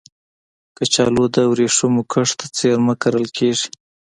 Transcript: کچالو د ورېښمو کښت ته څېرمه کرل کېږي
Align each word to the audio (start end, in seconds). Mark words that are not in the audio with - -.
کچالو 0.77 1.25
د 1.35 1.37
ورېښمو 1.51 2.03
کښت 2.11 2.35
ته 2.39 2.45
څېرمه 2.57 2.93
کرل 3.01 3.25
کېږي 3.37 3.67